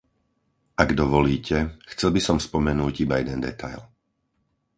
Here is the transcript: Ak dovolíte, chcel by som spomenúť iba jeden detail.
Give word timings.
Ak 0.81 0.89
dovolíte, 1.01 1.57
chcel 1.91 2.09
by 2.17 2.17
som 2.27 2.37
spomenúť 2.47 2.93
iba 3.05 3.15
jeden 3.21 3.37
detail. 3.45 3.81